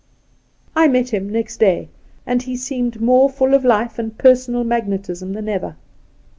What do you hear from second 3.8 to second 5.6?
and personal magnetism than